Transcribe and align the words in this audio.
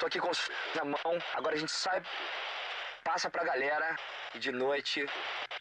Tô 0.00 0.06
aqui 0.06 0.18
com 0.18 0.30
na 0.76 0.84
mão. 0.86 1.18
Agora 1.34 1.54
a 1.54 1.58
gente 1.58 1.70
sai, 1.70 2.02
passa 3.04 3.28
pra 3.28 3.44
galera 3.44 3.94
e 4.34 4.38
de 4.38 4.50
noite 4.50 5.04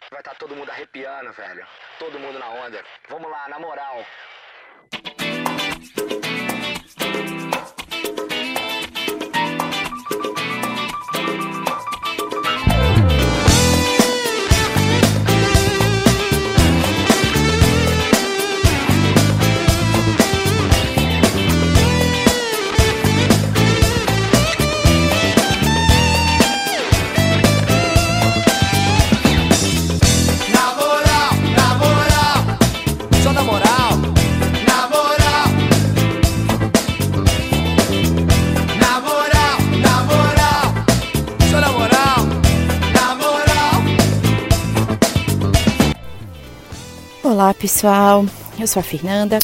vai 0.10 0.22
estar 0.22 0.32
tá 0.32 0.38
todo 0.38 0.56
mundo 0.56 0.70
arrepiando, 0.70 1.34
velho. 1.34 1.68
Todo 2.00 2.18
mundo 2.18 2.40
na 2.40 2.48
onda. 2.48 2.82
Vamos 3.10 3.30
lá, 3.30 3.50
na 3.50 3.60
moral. 3.60 4.06
Olá 47.40 47.54
pessoal, 47.54 48.26
eu 48.60 48.68
sou 48.68 48.82
a 48.82 48.84
Fernanda, 48.84 49.40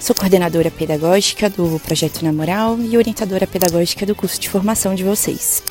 sou 0.00 0.16
coordenadora 0.16 0.68
pedagógica 0.68 1.48
do 1.48 1.78
Projeto 1.78 2.24
Na 2.24 2.32
Moral 2.32 2.76
e 2.80 2.96
orientadora 2.98 3.46
pedagógica 3.46 4.04
do 4.04 4.16
curso 4.16 4.40
de 4.40 4.48
formação 4.48 4.96
de 4.96 5.04
vocês. 5.04 5.62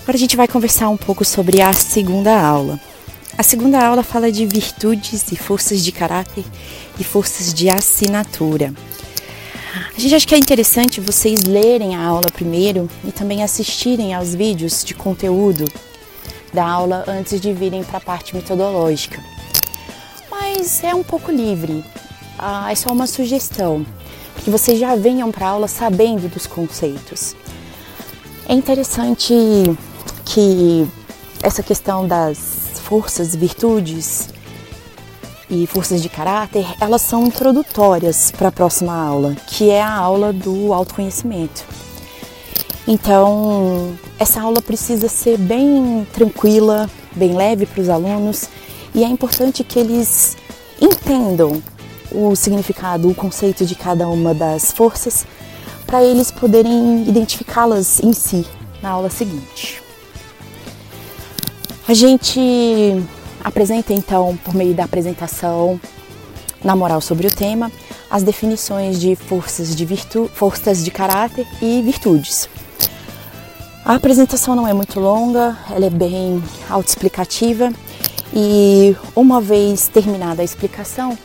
Agora 0.00 0.16
a 0.16 0.20
gente 0.20 0.36
vai 0.36 0.46
conversar 0.46 0.88
um 0.88 0.96
pouco 0.96 1.24
sobre 1.24 1.60
a 1.60 1.72
segunda 1.72 2.40
aula. 2.40 2.78
A 3.36 3.42
segunda 3.42 3.84
aula 3.84 4.04
fala 4.04 4.30
de 4.30 4.46
virtudes 4.46 5.32
e 5.32 5.36
forças 5.36 5.82
de 5.82 5.90
caráter 5.90 6.44
e 6.96 7.02
forças 7.02 7.52
de 7.52 7.68
assinatura. 7.68 8.72
A 9.96 10.00
gente 10.00 10.14
acha 10.14 10.28
que 10.28 10.34
é 10.36 10.38
interessante 10.38 11.00
vocês 11.00 11.42
lerem 11.42 11.96
a 11.96 12.04
aula 12.04 12.30
primeiro 12.32 12.88
e 13.04 13.10
também 13.10 13.42
assistirem 13.42 14.14
aos 14.14 14.32
vídeos 14.32 14.84
de 14.84 14.94
conteúdo 14.94 15.64
da 16.54 16.64
aula 16.64 17.02
antes 17.08 17.40
de 17.40 17.52
virem 17.52 17.82
para 17.82 17.98
a 17.98 18.00
parte 18.00 18.32
metodológica 18.36 19.20
mas 20.60 20.84
é 20.84 20.94
um 20.94 21.02
pouco 21.02 21.32
livre. 21.32 21.82
Ah, 22.38 22.70
é 22.70 22.74
só 22.74 22.92
uma 22.92 23.06
sugestão, 23.06 23.84
que 24.44 24.50
vocês 24.50 24.78
já 24.78 24.94
venham 24.94 25.32
para 25.32 25.48
aula 25.48 25.66
sabendo 25.66 26.28
dos 26.28 26.46
conceitos. 26.46 27.34
É 28.46 28.52
interessante 28.52 29.34
que 30.26 30.86
essa 31.42 31.62
questão 31.62 32.06
das 32.06 32.78
forças, 32.82 33.34
virtudes 33.34 34.28
e 35.48 35.66
forças 35.66 36.02
de 36.02 36.10
caráter, 36.10 36.66
elas 36.78 37.00
são 37.00 37.24
introdutórias 37.24 38.30
para 38.30 38.48
a 38.48 38.52
próxima 38.52 38.94
aula, 38.94 39.34
que 39.46 39.70
é 39.70 39.80
a 39.80 39.94
aula 39.94 40.30
do 40.30 40.74
autoconhecimento. 40.74 41.64
Então, 42.86 43.94
essa 44.18 44.42
aula 44.42 44.60
precisa 44.60 45.08
ser 45.08 45.38
bem 45.38 46.06
tranquila, 46.12 46.90
bem 47.12 47.34
leve 47.34 47.64
para 47.64 47.80
os 47.80 47.88
alunos 47.88 48.50
e 48.94 49.02
é 49.04 49.06
importante 49.06 49.64
que 49.64 49.78
eles 49.78 50.36
entendam 51.10 51.60
o 52.12 52.36
significado, 52.36 53.08
o 53.08 53.14
conceito 53.14 53.66
de 53.66 53.74
cada 53.74 54.08
uma 54.08 54.32
das 54.32 54.70
forças, 54.70 55.26
para 55.84 56.04
eles 56.04 56.30
poderem 56.30 57.02
identificá-las 57.08 58.00
em 58.00 58.12
si 58.12 58.46
na 58.80 58.90
aula 58.90 59.10
seguinte. 59.10 59.82
A 61.88 61.94
gente 61.94 62.40
apresenta 63.42 63.92
então, 63.92 64.38
por 64.44 64.54
meio 64.54 64.72
da 64.72 64.84
apresentação 64.84 65.80
na 66.62 66.76
moral 66.76 67.00
sobre 67.00 67.26
o 67.26 67.30
tema, 67.30 67.72
as 68.08 68.22
definições 68.22 69.00
de 69.00 69.16
forças 69.16 69.74
de 69.74 69.84
virtu 69.84 70.30
forças 70.32 70.84
de 70.84 70.90
caráter 70.92 71.46
e 71.60 71.82
virtudes. 71.82 72.48
A 73.84 73.94
apresentação 73.94 74.54
não 74.54 74.68
é 74.68 74.72
muito 74.72 75.00
longa, 75.00 75.56
ela 75.70 75.86
é 75.86 75.90
bem 75.90 76.40
autoexplicativa 76.68 77.72
e 78.34 78.96
uma 79.14 79.40
vez 79.40 79.88
terminada 79.88 80.42
a 80.42 80.44
explicação, 80.44 81.18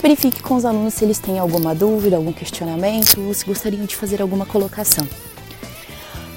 verifique 0.00 0.42
com 0.42 0.54
os 0.56 0.64
alunos 0.64 0.94
se 0.94 1.04
eles 1.04 1.18
têm 1.18 1.38
alguma 1.38 1.74
dúvida, 1.74 2.16
algum 2.16 2.32
questionamento 2.32 3.20
ou 3.20 3.34
se 3.34 3.44
gostariam 3.44 3.84
de 3.84 3.96
fazer 3.96 4.20
alguma 4.20 4.46
colocação. 4.46 5.06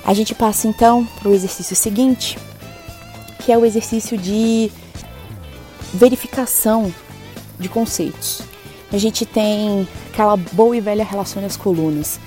A 0.06 0.14
gente 0.14 0.36
passa 0.36 0.68
então 0.68 1.06
para 1.20 1.30
o 1.30 1.34
exercício 1.34 1.76
seguinte, 1.76 2.38
que 3.40 3.52
é 3.52 3.58
o 3.58 3.66
exercício 3.66 4.18
de 4.18 4.72
verificação 5.94 6.94
de 7.60 7.68
conceitos. 7.70 8.42
A 8.92 8.98
gente 8.98 9.26
tem 9.26 9.88
aquela 10.12 10.38
boa 10.38 10.78
e 10.78 10.82
velha 10.82 11.04
relação 11.04 11.42
das 11.42 11.58
colunas. 11.58 12.20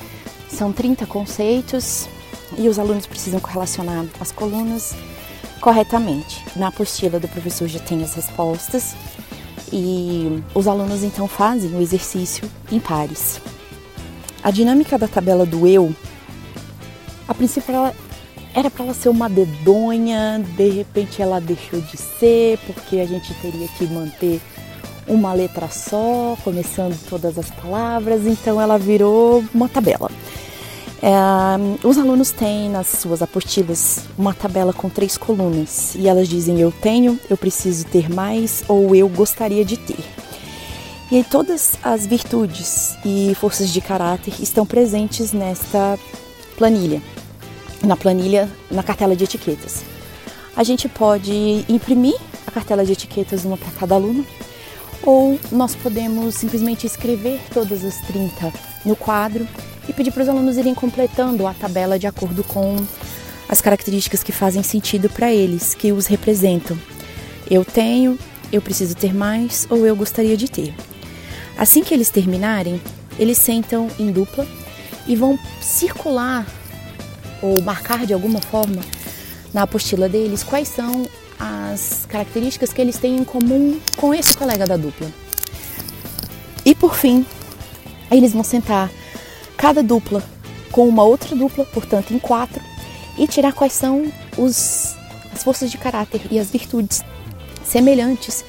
São 0.49 0.73
30 0.73 1.07
conceitos 1.07 2.09
e 2.57 2.69
os 2.69 2.79
alunos 2.79 3.07
precisam 3.07 3.39
correlacionar 3.39 4.05
as 4.21 4.33
colunas 4.33 4.95
corretamente. 5.59 6.45
Na 6.57 6.69
apostila 6.69 7.21
do 7.21 7.29
professor 7.29 7.69
já 7.69 7.81
tem 7.81 8.03
as 8.03 8.15
respostas 8.15 8.95
e 9.73 10.43
os 10.55 10.67
alunos 10.67 11.03
então 11.03 11.29
fazem 11.29 11.71
o 11.75 11.81
exercício 11.81 12.49
em 12.71 12.81
pares. 12.81 13.41
A 14.43 14.51
dinâmica 14.51 14.97
da 14.97 15.09
tabela 15.09 15.45
do 15.45 15.67
eu, 15.67 15.95
a 17.27 17.35
princípio 17.35 17.75
ela 17.75 17.95
era 18.55 18.71
para 18.71 18.85
ela 18.85 18.95
ser 18.95 19.09
uma 19.09 19.29
dedonha, 19.29 20.43
de 20.57 20.71
repente 20.71 21.21
ela 21.21 21.41
deixou 21.41 21.81
de 21.81 21.97
ser, 21.97 22.59
porque 22.67 22.99
a 22.99 23.07
gente 23.07 23.33
teria 23.35 23.69
que 23.69 23.87
manter 23.87 24.41
uma 25.07 25.33
letra 25.33 25.69
só, 25.69 26.37
começando 26.43 26.99
todas 27.09 27.39
as 27.39 27.51
palavras, 27.51 28.27
então 28.27 28.61
ela 28.61 28.79
virou 28.79 29.45
uma 29.55 29.69
tabela. 29.69 30.11
É, 31.01 31.87
os 31.87 31.97
alunos 31.97 32.31
têm 32.31 32.69
nas 32.69 32.89
suas 32.89 33.23
apostilas 33.23 34.01
uma 34.19 34.35
tabela 34.35 34.73
com 34.73 34.89
três 34.89 35.17
colunas 35.17 35.95
e 35.95 36.09
elas 36.09 36.29
dizem 36.29 36.61
eu 36.61 36.73
tenho, 36.73 37.19
eu 37.31 37.37
preciso 37.37 37.87
ter 37.87 38.11
mais 38.11 38.65
ou 38.67 38.95
eu 38.95 39.09
gostaria 39.09 39.65
de 39.65 39.77
ter. 39.77 40.05
E 41.11 41.17
aí 41.17 41.25
todas 41.25 41.79
as 41.83 42.05
virtudes 42.05 42.97
e 43.05 43.35
forças 43.37 43.71
de 43.71 43.81
caráter 43.81 44.35
estão 44.41 44.67
presentes 44.67 45.33
nesta 45.33 45.99
planilha, 46.57 47.01
na 47.83 47.97
planilha, 47.97 48.51
na 48.71 48.83
cartela 48.83 49.15
de 49.15 49.25
etiquetas. 49.25 49.83
A 50.57 50.65
gente 50.65 50.89
pode 50.89 51.65
imprimir 51.69 52.17
a 52.45 52.51
cartela 52.51 52.85
de 52.85 52.93
etiquetas 52.93 53.45
uma 53.45 53.57
para 53.57 53.71
cada 53.71 53.95
aluno 53.95 54.27
ou 55.03 55.39
nós 55.53 55.77
podemos 55.77 56.35
simplesmente 56.35 56.87
escrever 56.87 57.41
todas 57.55 57.85
as 57.85 57.99
30 57.99 58.53
no 58.85 58.97
quadro 58.97 59.47
e 59.89 59.93
pedir 59.93 60.11
para 60.11 60.23
os 60.23 60.29
alunos 60.29 60.59
irem 60.59 60.75
completando 60.75 61.47
a 61.47 61.55
tabela 61.55 61.99
de 61.99 62.07
acordo 62.07 62.45
com 62.45 62.77
as 63.49 63.61
características 63.61 64.23
que 64.23 64.31
fazem 64.31 64.63
sentido 64.63 65.09
para 65.09 65.33
eles, 65.33 65.73
que 65.75 65.91
os 65.91 66.07
representam. 66.07 66.79
Eu 67.51 67.65
tenho, 67.65 68.19
eu 68.53 68.61
preciso 68.61 68.95
ter 68.95 69.15
mais 69.15 69.67
ou 69.71 69.87
eu 69.87 69.97
gostaria 69.97 70.37
de 70.37 70.51
ter. 70.51 70.75
Assim 71.57 71.83
que 71.83 71.95
eles 71.95 72.11
terminarem, 72.11 72.81
eles 73.19 73.39
sentam 73.39 73.89
em 73.99 74.13
dupla 74.13 74.47
e 75.07 75.17
vão 75.17 75.39
circular 75.61 76.47
ou 77.41 77.63
marcar 77.63 78.05
de 78.05 78.13
alguma 78.13 78.41
forma 78.41 78.83
na 79.55 79.63
apostila 79.63 80.09
deles 80.09 80.43
quais 80.43 80.69
são 80.69 81.09
as 81.39 82.05
características 82.07 82.73
que 82.73 82.81
eles 82.81 82.99
têm 82.99 83.17
em 83.17 83.25
comum 83.25 83.81
com 83.97 84.13
esse 84.13 84.37
colega 84.37 84.67
da 84.67 84.77
dupla. 84.77 85.09
E 86.65 86.75
por 86.75 86.95
fim, 86.95 87.25
eles 88.11 88.33
vão 88.33 88.45
sentar 88.45 88.91
cada 89.59 89.83
dupla 89.83 90.23
com 90.71 90.89
uma 90.89 91.03
outra 91.03 91.35
dupla, 91.35 91.65
portanto 91.67 92.15
em 92.15 92.19
quatro, 92.19 92.63
e 93.19 93.27
tirar 93.27 93.53
quais 93.53 93.73
são 93.73 94.11
os, 94.39 94.97
as 95.35 95.43
forças 95.43 95.71
de 95.71 95.77
caráter 95.77 96.23
e 96.31 96.39
as 96.39 96.51
virtudes 96.51 97.03
semelhantes 97.65 98.45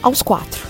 aos 0.00 0.22
quatro. 0.22 0.64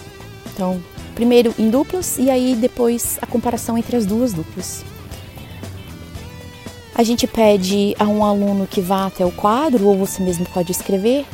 Então, 0.53 0.83
primeiro 1.15 1.55
em 1.59 1.69
duplas 1.69 2.17
e 2.19 2.31
aí 2.31 2.57
depois 2.57 3.19
a 3.21 3.27
comparação 3.27 3.77
entre 3.77 3.97
as 3.97 4.07
duas 4.07 4.33
duplas. 4.33 4.83
A 6.95 7.03
gente 7.05 7.27
pede 7.27 7.95
a 7.99 8.05
um 8.05 8.25
aluno 8.25 8.67
que 8.67 8.81
vá 8.81 9.07
até 9.07 9.25
o 9.25 9.31
quadro, 9.31 9.87
ou 9.87 9.97
você 9.97 10.21
mesmo 10.23 10.47
pode 10.47 10.73
escrever, 10.73 11.27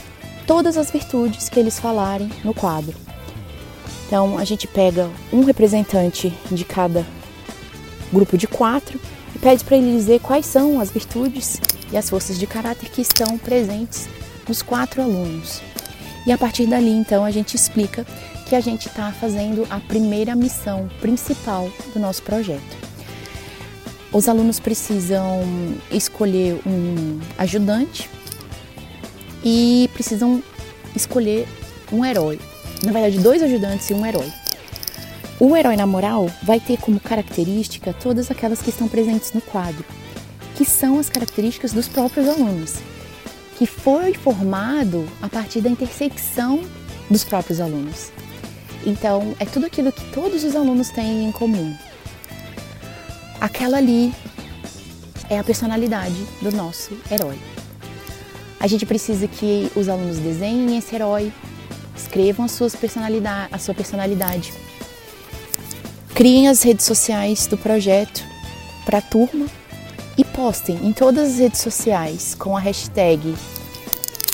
todas 0.47 0.77
as 0.77 0.91
virtudes 0.91 1.49
que 1.49 1.59
eles 1.59 1.79
falarem 1.79 2.31
no 2.45 2.53
quadro. 2.53 2.95
Então, 4.07 4.37
a 4.37 4.45
gente 4.45 4.67
pega 4.67 5.09
um 5.33 5.43
representante 5.43 6.31
de 6.51 6.65
cada 6.65 7.07
grupo 8.15 8.39
de 8.39 8.47
quatro 8.47 8.99
e 9.35 9.39
pede 9.39 9.65
para 9.65 9.77
ele 9.77 9.93
dizer 9.93 10.21
quais 10.21 10.47
são 10.47 10.81
as 10.81 10.91
virtudes 10.91 11.61
e 11.93 11.97
as 11.97 12.09
forças 12.09 12.39
de 12.39 12.47
caráter 12.47 12.89
que 12.89 13.03
estão 13.03 13.37
presentes 13.37 14.09
nos 14.49 14.63
quatro 14.63 15.03
alunos. 15.03 15.61
E 16.27 16.33
a 16.33 16.39
partir 16.39 16.67
dali, 16.67 16.91
então, 16.91 17.25
a 17.25 17.31
gente 17.31 17.55
explica 17.55 18.07
que 18.49 18.55
a 18.55 18.61
gente 18.61 18.89
está 18.89 19.13
fazendo 19.13 19.67
a 19.69 19.79
primeira 19.81 20.35
missão 20.35 20.89
principal 21.01 21.71
do 21.93 22.01
nosso 22.01 22.23
projeto. 22.23 22.85
Os 24.13 24.29
alunos 24.29 24.61
precisam 24.61 25.43
escolher 25.91 26.61
um 26.65 27.21
ajudante 27.37 28.09
e 29.45 29.91
precisam 29.93 30.43
escolher 30.95 31.47
um 31.93 32.05
herói. 32.05 32.39
Na 32.85 32.93
verdade, 32.93 33.19
dois 33.19 33.43
ajudantes 33.43 33.91
e 33.91 33.95
um 33.95 34.07
herói. 34.07 34.31
O 35.47 35.55
herói 35.55 35.77
na 35.77 35.87
moral 35.87 36.31
vai 36.43 36.59
ter 36.59 36.79
como 36.79 36.99
característica 36.99 37.93
todas 37.93 38.31
aquelas 38.31 38.63
que 38.63 38.71
estão 38.71 38.89
presentes 38.89 39.35
no 39.35 39.43
quadro, 39.43 39.85
que 40.57 40.65
são 40.65 40.99
as 40.99 41.11
características 41.11 41.71
dos 41.71 41.87
próprios 41.87 42.27
alunos, 42.27 42.77
que 43.59 43.67
foi 43.67 44.15
formado 44.15 45.07
a 45.21 45.29
partir 45.29 45.61
da 45.61 45.69
intersecção 45.69 46.65
dos 47.11 47.25
próprios 47.25 47.61
alunos. 47.61 48.11
Então, 48.87 49.37
é 49.39 49.45
tudo 49.45 49.67
aquilo 49.67 49.93
que 49.93 50.11
todos 50.13 50.45
os 50.45 50.57
alunos 50.57 50.89
têm 50.89 51.27
em 51.27 51.33
comum. 51.33 51.77
Aquela 53.39 53.77
ali 53.77 54.15
é 55.29 55.39
a 55.39 55.45
personalidade 55.45 56.25
do 56.41 56.53
nosso 56.53 56.97
herói. 57.11 57.39
A 58.59 58.67
gente 58.67 58.87
precisa 58.87 59.29
que 59.29 59.71
os 59.77 59.91
alunos 59.91 60.17
desenhem 60.17 60.79
esse 60.79 60.95
herói, 60.95 61.31
escrevam 61.95 62.47
as 62.47 62.53
suas 62.53 62.75
personalidade, 62.75 63.51
a 63.53 63.59
sua 63.59 63.75
personalidade 63.75 64.51
Criem 66.15 66.47
as 66.47 66.63
redes 66.63 66.87
sociais 66.87 67.49
do 67.49 67.59
projeto 67.59 68.23
para 68.85 68.99
a 68.99 69.03
turma 69.03 69.47
e 70.17 70.25
postem 70.25 70.77
em 70.87 70.93
todas 70.93 71.33
as 71.33 71.39
redes 71.41 71.61
sociais 71.61 72.37
com 72.37 72.57
a 72.57 72.61
hashtag 72.61 73.35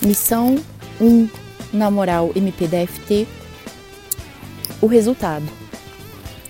Missão 0.05 0.59
1 1.01 1.27
na 1.73 1.91
moral 1.91 2.33
MPDFT 2.37 3.27
o 4.83 4.87
resultado. 4.87 5.47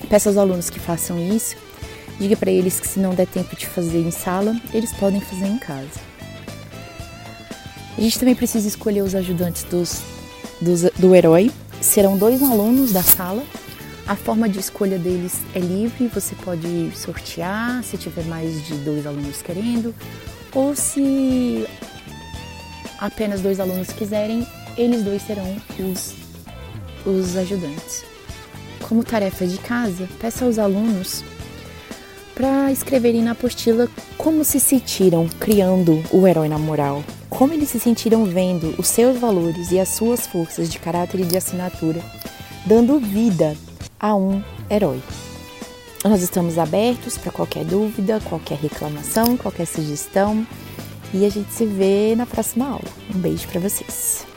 Peça 0.08 0.28
aos 0.28 0.36
alunos 0.36 0.68
que 0.68 0.80
façam 0.80 1.16
isso, 1.20 1.54
diga 2.18 2.34
para 2.34 2.50
eles 2.50 2.80
que 2.80 2.88
se 2.88 2.98
não 2.98 3.14
der 3.14 3.28
tempo 3.28 3.54
de 3.54 3.68
fazer 3.68 4.00
em 4.00 4.10
sala, 4.10 4.60
eles 4.74 4.92
podem 4.94 5.20
fazer 5.20 5.46
em 5.46 5.58
casa. 5.58 6.00
A 7.96 8.00
gente 8.00 8.18
também 8.18 8.34
precisa 8.34 8.66
escolher 8.66 9.02
os 9.02 9.14
ajudantes 9.14 9.62
dos, 9.62 10.02
dos, 10.60 10.82
do 10.98 11.14
herói. 11.14 11.52
Serão 11.80 12.18
dois 12.18 12.42
alunos 12.42 12.90
da 12.90 13.02
sala 13.02 13.44
a 14.10 14.16
forma 14.16 14.48
de 14.48 14.58
escolha 14.58 14.98
deles 14.98 15.40
é 15.54 15.60
livre, 15.60 16.08
você 16.08 16.34
pode 16.34 16.90
sortear 16.96 17.80
se 17.84 17.96
tiver 17.96 18.24
mais 18.24 18.66
de 18.66 18.74
dois 18.78 19.06
alunos 19.06 19.40
querendo, 19.40 19.94
ou 20.52 20.74
se 20.74 21.64
apenas 22.98 23.40
dois 23.40 23.60
alunos 23.60 23.92
quiserem, 23.92 24.44
eles 24.76 25.04
dois 25.04 25.22
serão 25.22 25.56
os, 25.78 26.16
os 27.06 27.36
ajudantes. 27.36 28.04
Como 28.88 29.04
tarefa 29.04 29.46
de 29.46 29.58
casa, 29.58 30.08
peça 30.20 30.44
aos 30.44 30.58
alunos 30.58 31.22
para 32.34 32.72
escreverem 32.72 33.22
na 33.22 33.30
apostila 33.30 33.88
como 34.18 34.44
se 34.44 34.58
sentiram 34.58 35.28
criando 35.38 36.02
o 36.10 36.26
herói 36.26 36.48
na 36.48 36.58
moral, 36.58 37.04
como 37.28 37.52
eles 37.52 37.68
se 37.68 37.78
sentiram 37.78 38.24
vendo 38.24 38.74
os 38.76 38.88
seus 38.88 39.20
valores 39.20 39.70
e 39.70 39.78
as 39.78 39.90
suas 39.90 40.26
forças 40.26 40.68
de 40.68 40.80
caráter 40.80 41.20
e 41.20 41.24
de 41.24 41.36
assinatura, 41.36 42.02
dando 42.66 42.98
vida 42.98 43.56
a 44.00 44.14
um 44.16 44.42
herói. 44.70 45.02
Nós 46.02 46.22
estamos 46.22 46.56
abertos 46.56 47.18
para 47.18 47.30
qualquer 47.30 47.64
dúvida, 47.64 48.20
qualquer 48.20 48.58
reclamação, 48.58 49.36
qualquer 49.36 49.66
sugestão 49.66 50.46
e 51.12 51.26
a 51.26 51.28
gente 51.28 51.52
se 51.52 51.66
vê 51.66 52.14
na 52.16 52.24
próxima 52.24 52.66
aula. 52.66 52.88
Um 53.14 53.18
beijo 53.18 53.46
para 53.48 53.60
vocês. 53.60 54.29